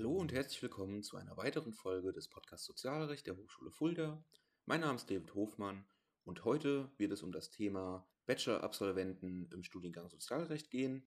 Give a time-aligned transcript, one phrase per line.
[0.00, 4.24] Hallo und herzlich willkommen zu einer weiteren Folge des Podcasts Sozialrecht der Hochschule Fulda.
[4.64, 5.84] Mein Name ist David Hofmann
[6.24, 11.06] und heute wird es um das Thema Bachelor-Absolventen im Studiengang Sozialrecht gehen.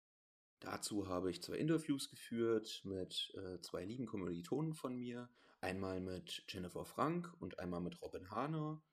[0.60, 5.28] Dazu habe ich zwei Interviews geführt mit äh, zwei lieben Kommilitonen von mir.
[5.60, 8.84] Einmal mit Jennifer Frank und einmal mit Robin Hahner.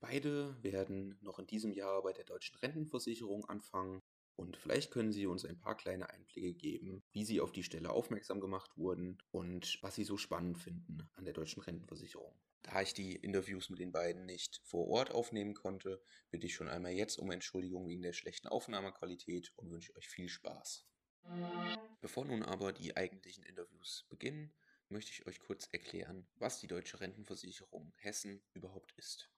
[0.00, 4.02] Beide werden noch in diesem Jahr bei der Deutschen Rentenversicherung anfangen
[4.36, 7.90] und vielleicht können Sie uns ein paar kleine Einblicke geben, wie Sie auf die Stelle
[7.90, 12.38] aufmerksam gemacht wurden und was Sie so spannend finden an der Deutschen Rentenversicherung.
[12.62, 16.68] Da ich die Interviews mit den beiden nicht vor Ort aufnehmen konnte, bitte ich schon
[16.68, 20.84] einmal jetzt um Entschuldigung wegen der schlechten Aufnahmequalität und wünsche euch viel Spaß.
[22.00, 24.52] Bevor nun aber die eigentlichen Interviews beginnen,
[24.88, 29.30] möchte ich euch kurz erklären, was die Deutsche Rentenversicherung Hessen überhaupt ist.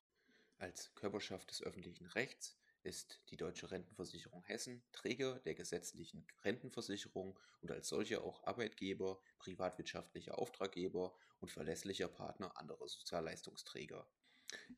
[0.58, 2.57] Als Körperschaft des öffentlichen Rechts
[2.88, 10.38] ist die Deutsche Rentenversicherung Hessen Träger der gesetzlichen Rentenversicherung und als solcher auch Arbeitgeber, privatwirtschaftlicher
[10.38, 14.08] Auftraggeber und verlässlicher Partner anderer Sozialleistungsträger.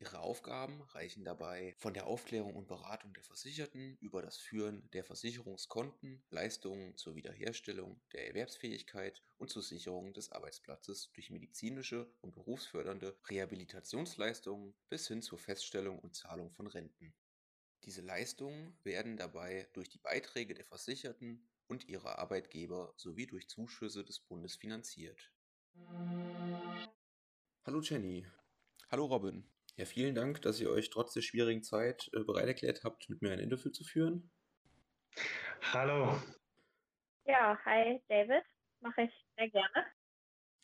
[0.00, 5.04] Ihre Aufgaben reichen dabei von der Aufklärung und Beratung der Versicherten über das Führen der
[5.04, 13.16] Versicherungskonten, Leistungen zur Wiederherstellung der Erwerbsfähigkeit und zur Sicherung des Arbeitsplatzes durch medizinische und berufsfördernde
[13.28, 17.14] Rehabilitationsleistungen bis hin zur Feststellung und Zahlung von Renten.
[17.84, 24.04] Diese Leistungen werden dabei durch die Beiträge der Versicherten und ihrer Arbeitgeber sowie durch Zuschüsse
[24.04, 25.32] des Bundes finanziert.
[27.64, 28.26] Hallo Jenny.
[28.90, 29.48] Hallo Robin.
[29.76, 33.22] Ja, vielen Dank, dass ihr euch trotz der schwierigen Zeit äh, bereit erklärt habt, mit
[33.22, 34.30] mir ein Interview zu führen.
[35.72, 36.20] Hallo.
[37.24, 38.44] Ja, hi David.
[38.80, 39.86] Mache ich sehr gerne.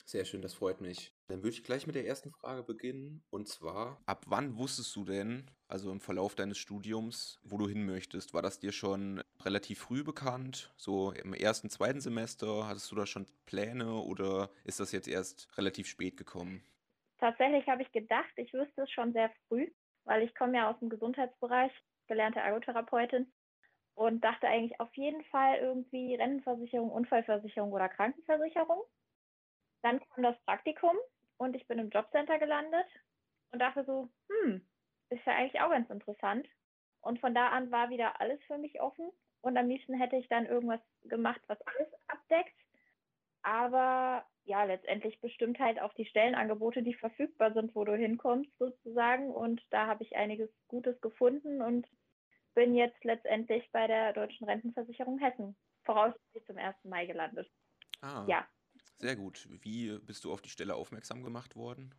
[0.08, 1.12] Sehr schön, das freut mich.
[1.26, 3.24] Dann würde ich gleich mit der ersten Frage beginnen.
[3.30, 7.84] Und zwar, ab wann wusstest du denn, also im Verlauf deines Studiums, wo du hin
[7.84, 8.32] möchtest?
[8.32, 10.72] War das dir schon relativ früh bekannt?
[10.76, 12.68] So im ersten, zweiten Semester?
[12.68, 16.62] Hattest du da schon Pläne oder ist das jetzt erst relativ spät gekommen?
[17.18, 19.70] Tatsächlich habe ich gedacht, ich wüsste es schon sehr früh,
[20.04, 21.72] weil ich komme ja aus dem Gesundheitsbereich,
[22.06, 23.32] gelernte Ergotherapeutin
[23.94, 28.82] und dachte eigentlich auf jeden Fall irgendwie Rentenversicherung, Unfallversicherung oder Krankenversicherung.
[29.86, 30.96] Dann kam das Praktikum
[31.36, 32.88] und ich bin im Jobcenter gelandet
[33.52, 34.66] und dachte so, hm,
[35.10, 36.48] ist ja eigentlich auch ganz interessant.
[37.02, 40.28] Und von da an war wieder alles für mich offen und am liebsten hätte ich
[40.28, 42.56] dann irgendwas gemacht, was alles abdeckt.
[43.42, 49.30] Aber ja, letztendlich bestimmt halt auch die Stellenangebote, die verfügbar sind, wo du hinkommst sozusagen.
[49.30, 51.86] Und da habe ich einiges Gutes gefunden und
[52.56, 55.54] bin jetzt letztendlich bei der Deutschen Rentenversicherung Hessen
[55.84, 56.74] voraussichtlich zum 1.
[56.82, 57.48] Mai gelandet.
[58.00, 58.24] Ah.
[58.26, 58.48] Ja.
[58.98, 59.48] Sehr gut.
[59.50, 61.94] Wie bist du auf die Stelle aufmerksam gemacht worden?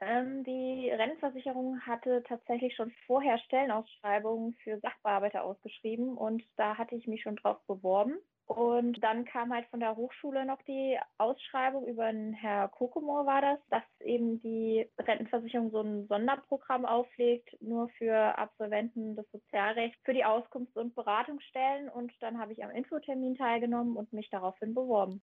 [0.00, 7.06] Ähm, die Rentenversicherung hatte tatsächlich schon vorher Stellenausschreibungen für Sachbearbeiter ausgeschrieben und da hatte ich
[7.06, 8.16] mich schon drauf beworben.
[8.44, 13.40] Und dann kam halt von der Hochschule noch die Ausschreibung über den Herr Kokomor war
[13.40, 20.12] das, dass eben die Rentenversicherung so ein Sonderprogramm auflegt, nur für Absolventen des Sozialrechts, für
[20.12, 21.88] die Auskunfts- und Beratungsstellen.
[21.88, 25.22] Und dann habe ich am Infotermin teilgenommen und mich daraufhin beworben.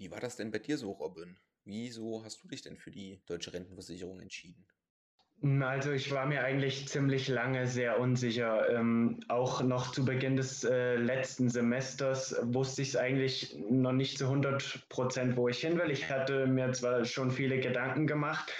[0.00, 1.36] Wie war das denn bei dir so, Robin?
[1.64, 4.66] Wieso hast du dich denn für die deutsche Rentenversicherung entschieden?
[5.60, 8.70] Also ich war mir eigentlich ziemlich lange sehr unsicher.
[8.70, 14.16] Ähm, auch noch zu Beginn des äh, letzten Semesters wusste ich es eigentlich noch nicht
[14.16, 15.90] zu 100 Prozent, wo ich hin will.
[15.90, 18.50] Ich hatte mir zwar schon viele Gedanken gemacht.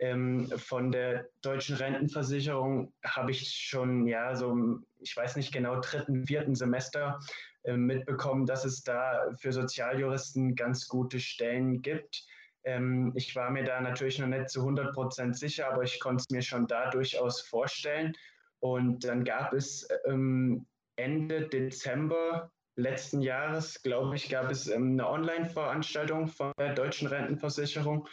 [0.00, 6.26] Ähm, von der deutschen Rentenversicherung habe ich schon, ja, so, ich weiß nicht genau, dritten,
[6.26, 7.18] vierten Semester
[7.64, 12.24] mitbekommen, dass es da für Sozialjuristen ganz gute Stellen gibt.
[12.64, 16.22] Ähm, ich war mir da natürlich noch nicht zu 100 Prozent sicher, aber ich konnte
[16.22, 18.14] es mir schon da durchaus vorstellen.
[18.60, 20.66] Und dann gab es ähm,
[20.96, 28.06] Ende Dezember letzten Jahres, glaube ich, gab es ähm, eine Online-Veranstaltung von der Deutschen Rentenversicherung.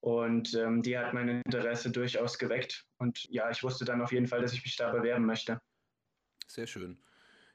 [0.00, 2.84] Und die hat mein Interesse durchaus geweckt.
[2.98, 5.62] Und ja, ich wusste dann auf jeden Fall, dass ich mich da bewerben möchte.
[6.46, 6.98] Sehr schön.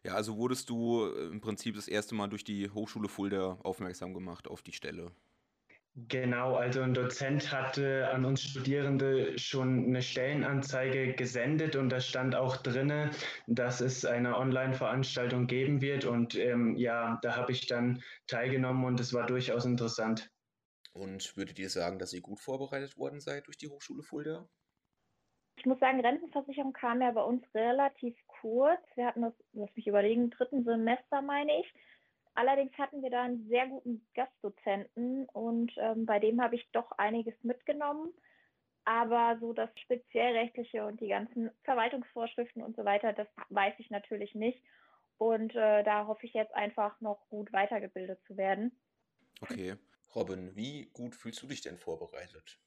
[0.03, 4.13] Ja, also wurdest du äh, im Prinzip das erste Mal durch die Hochschule Fulda aufmerksam
[4.13, 5.11] gemacht auf die Stelle.
[6.07, 12.35] Genau, also ein Dozent hatte an uns Studierende schon eine Stellenanzeige gesendet und da stand
[12.35, 13.09] auch drin,
[13.47, 16.05] dass es eine Online-Veranstaltung geben wird.
[16.05, 20.31] Und ähm, ja, da habe ich dann teilgenommen und es war durchaus interessant.
[20.93, 24.47] Und würdet ihr sagen, dass ihr gut vorbereitet worden seid durch die Hochschule Fulda?
[25.57, 28.81] Ich muss sagen, Rentenversicherung kam ja bei uns relativ kurz.
[28.95, 31.73] Wir hatten das, lass mich überlegen, dritten Semester, meine ich.
[32.35, 36.91] Allerdings hatten wir da einen sehr guten Gastdozenten und ähm, bei dem habe ich doch
[36.93, 38.13] einiges mitgenommen.
[38.85, 44.35] Aber so das speziellrechtliche und die ganzen Verwaltungsvorschriften und so weiter, das weiß ich natürlich
[44.35, 44.63] nicht.
[45.17, 48.71] Und äh, da hoffe ich jetzt einfach noch gut weitergebildet zu werden.
[49.41, 49.75] Okay.
[50.15, 52.59] Robin, wie gut fühlst du dich denn vorbereitet?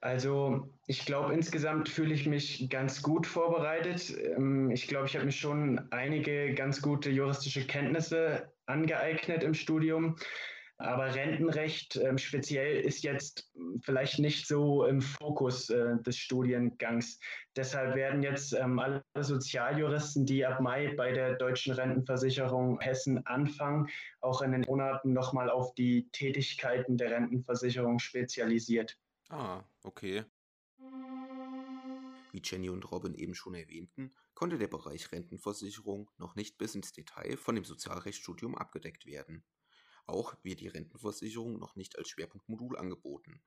[0.00, 4.16] Also ich glaube, insgesamt fühle ich mich ganz gut vorbereitet.
[4.36, 10.16] Ähm, ich glaube, ich habe mir schon einige ganz gute juristische Kenntnisse angeeignet im Studium.
[10.80, 13.50] Aber Rentenrecht ähm, speziell ist jetzt
[13.82, 17.18] vielleicht nicht so im Fokus äh, des Studiengangs.
[17.56, 23.88] Deshalb werden jetzt ähm, alle Sozialjuristen, die ab Mai bei der Deutschen Rentenversicherung Hessen anfangen,
[24.20, 28.96] auch in den Monaten nochmal auf die Tätigkeiten der Rentenversicherung spezialisiert.
[29.30, 30.24] Ah, okay.
[32.32, 36.92] Wie Jenny und Robin eben schon erwähnten, konnte der Bereich Rentenversicherung noch nicht bis ins
[36.92, 39.44] Detail von dem Sozialrechtsstudium abgedeckt werden.
[40.06, 43.42] Auch wird die Rentenversicherung noch nicht als Schwerpunktmodul angeboten.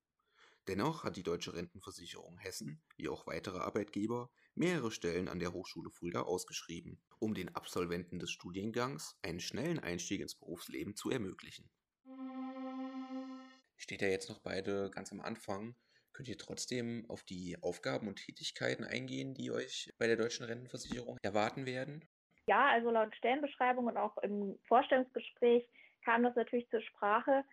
[0.68, 5.90] Dennoch hat die Deutsche Rentenversicherung Hessen, wie auch weitere Arbeitgeber, mehrere Stellen an der Hochschule
[5.90, 11.72] Fulda ausgeschrieben, um den Absolventen des Studiengangs einen schnellen Einstieg ins Berufsleben zu ermöglichen.
[13.82, 15.76] Steht ja jetzt noch beide ganz am Anfang.
[16.14, 21.18] Könnt ihr trotzdem auf die Aufgaben und Tätigkeiten eingehen, die euch bei der Deutschen Rentenversicherung
[21.24, 22.08] erwarten werden?
[22.46, 25.68] Ja, also laut Stellenbeschreibung und auch im Vorstellungsgespräch
[26.06, 27.44] kam das natürlich zur Sprache.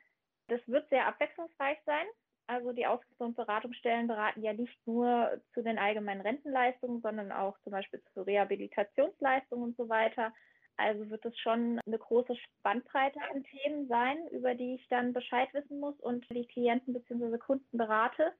[0.48, 2.06] Das wird sehr abwechslungsreich sein.
[2.46, 7.58] Also die Auskunfts- und Beratungsstellen beraten ja nicht nur zu den allgemeinen Rentenleistungen, sondern auch
[7.60, 10.34] zum Beispiel zu Rehabilitationsleistungen und so weiter.
[10.78, 15.52] Also wird es schon eine große Spannbreite an Themen sein, über die ich dann Bescheid
[15.52, 17.36] wissen muss und die Klienten bzw.
[17.38, 18.32] Kunden berate.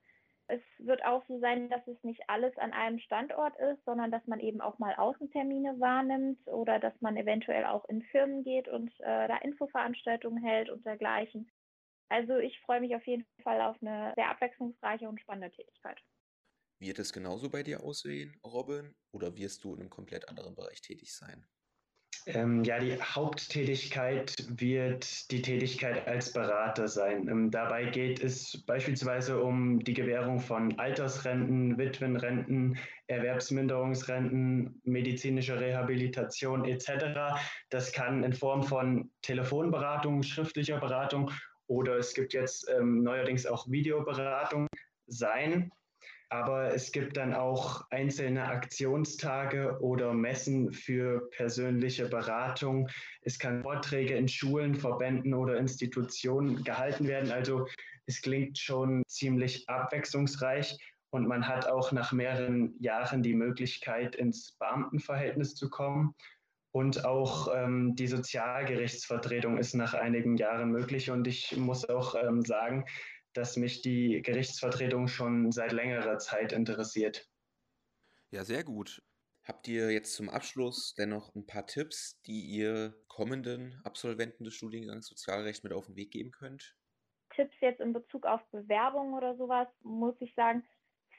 [0.46, 4.24] Es wird auch so sein, dass es nicht alles an einem Standort ist, sondern dass
[4.26, 8.88] man eben auch mal Außentermine wahrnimmt oder dass man eventuell auch in Firmen geht und
[9.00, 11.50] äh, da Infoveranstaltungen hält und dergleichen.
[12.08, 15.98] Also ich freue mich auf jeden Fall auf eine sehr abwechslungsreiche und spannende Tätigkeit.
[16.78, 20.80] Wird es genauso bei dir aussehen, Robin, oder wirst du in einem komplett anderen Bereich
[20.80, 21.44] tätig sein?
[22.34, 27.26] Ähm, ja, die Haupttätigkeit wird die Tätigkeit als Berater sein.
[27.26, 32.76] Ähm, dabei geht es beispielsweise um die Gewährung von Altersrenten, Witwenrenten,
[33.06, 37.40] Erwerbsminderungsrenten, medizinische Rehabilitation etc.
[37.70, 41.30] Das kann in Form von Telefonberatung, schriftlicher Beratung
[41.66, 44.66] oder es gibt jetzt ähm, neuerdings auch Videoberatung
[45.06, 45.70] sein.
[46.30, 52.88] Aber es gibt dann auch einzelne Aktionstage oder Messen für persönliche Beratung.
[53.22, 57.30] Es kann Vorträge in Schulen, Verbänden oder Institutionen gehalten werden.
[57.30, 57.66] Also
[58.04, 60.78] es klingt schon ziemlich abwechslungsreich
[61.10, 66.14] und man hat auch nach mehreren Jahren die Möglichkeit, ins Beamtenverhältnis zu kommen.
[66.70, 71.10] Und auch ähm, die Sozialgerichtsvertretung ist nach einigen Jahren möglich.
[71.10, 72.84] Und ich muss auch ähm, sagen,
[73.34, 77.28] dass mich die Gerichtsvertretung schon seit längerer Zeit interessiert.
[78.30, 79.02] Ja, sehr gut.
[79.44, 85.06] Habt ihr jetzt zum Abschluss dennoch ein paar Tipps, die ihr kommenden Absolventen des Studiengangs
[85.06, 86.76] Sozialrecht mit auf den Weg geben könnt?
[87.34, 90.64] Tipps jetzt in Bezug auf Bewerbung oder sowas, muss ich sagen,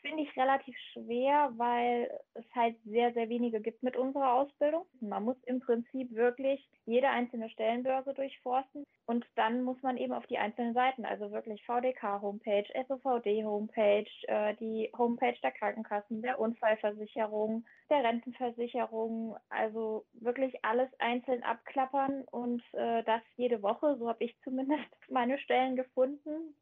[0.02, 4.86] finde ich relativ schwer, weil es halt sehr, sehr wenige gibt mit unserer Ausbildung.
[5.02, 10.28] Man muss im Prinzip wirklich jede einzelne Stellenbörse durchforsten und dann muss man eben auf
[10.28, 18.04] die einzelnen Seiten, also wirklich VDK-Homepage, SOVD-Homepage, äh, die Homepage der Krankenkassen, der Unfallversicherung, der
[18.04, 23.98] Rentenversicherung, also wirklich alles einzeln abklappern und äh, das jede Woche.
[23.98, 26.56] So habe ich zumindest meine Stellen gefunden.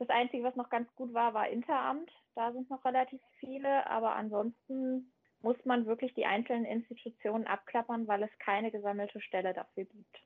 [0.00, 2.10] Das Einzige, was noch ganz gut war, war Interamt.
[2.34, 8.22] Da sind noch relativ viele, aber ansonsten muss man wirklich die einzelnen Institutionen abklappern, weil
[8.22, 10.16] es keine gesammelte Stelle dafür gibt.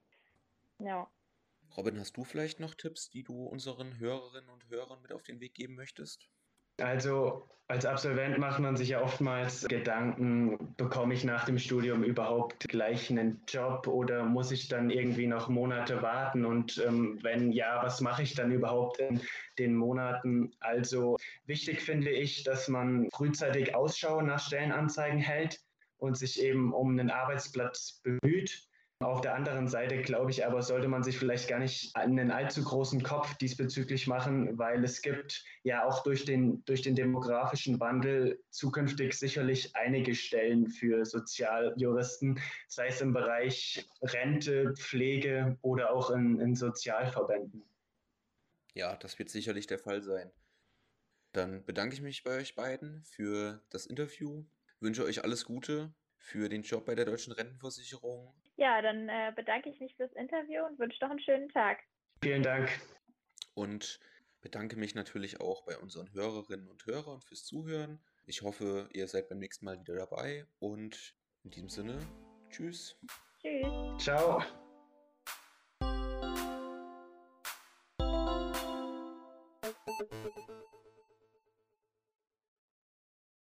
[0.78, 1.10] Ja.
[1.76, 5.40] Robin, hast du vielleicht noch Tipps, die du unseren Hörerinnen und Hörern mit auf den
[5.40, 6.28] Weg geben möchtest?
[6.78, 12.68] Also als Absolvent macht man sich ja oftmals Gedanken, bekomme ich nach dem Studium überhaupt
[12.68, 16.44] gleich einen Job oder muss ich dann irgendwie noch Monate warten?
[16.44, 19.20] Und ähm, wenn ja, was mache ich dann überhaupt in
[19.58, 20.52] den Monaten?
[20.60, 21.16] Also
[21.46, 25.60] wichtig finde ich, dass man frühzeitig Ausschau nach Stellenanzeigen hält
[25.98, 28.68] und sich eben um einen Arbeitsplatz bemüht
[29.04, 32.64] auf der anderen Seite, glaube ich, aber sollte man sich vielleicht gar nicht einen allzu
[32.64, 38.42] großen Kopf diesbezüglich machen, weil es gibt ja auch durch den, durch den demografischen Wandel
[38.50, 46.40] zukünftig sicherlich einige Stellen für Sozialjuristen, sei es im Bereich Rente, Pflege oder auch in,
[46.40, 47.62] in Sozialverbänden.
[48.74, 50.32] Ja, das wird sicherlich der Fall sein.
[51.32, 54.44] Dann bedanke ich mich bei euch beiden für das Interview,
[54.80, 55.92] wünsche euch alles Gute
[56.24, 60.64] für den Job bei der Deutschen Rentenversicherung ja, dann äh, bedanke ich mich fürs Interview
[60.64, 61.78] und wünsche noch einen schönen Tag.
[62.22, 62.68] Vielen Dank.
[63.54, 64.00] Und
[64.40, 68.00] bedanke mich natürlich auch bei unseren Hörerinnen und Hörern fürs Zuhören.
[68.26, 71.98] Ich hoffe, ihr seid beim nächsten Mal wieder dabei und in diesem Sinne,
[72.50, 72.98] tschüss.
[73.40, 74.02] Tschüss.
[74.02, 74.42] Ciao.